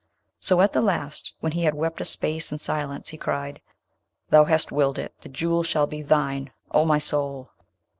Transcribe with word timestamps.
So 0.39 0.61
at 0.61 0.73
the 0.73 0.81
last, 0.81 1.35
when 1.41 1.51
he 1.51 1.65
had 1.65 1.75
wept 1.75 2.01
a 2.01 2.05
space 2.05 2.51
in 2.51 2.57
silence, 2.57 3.09
he 3.09 3.17
cried, 3.19 3.61
'Thou 4.29 4.45
hast 4.45 4.71
willed 4.71 4.97
it; 4.97 5.13
the 5.21 5.29
Jewel 5.29 5.61
shall 5.61 5.85
be 5.85 6.01
thine, 6.01 6.49
O 6.71 6.85
my 6.85 6.97
soul!' 6.97 7.51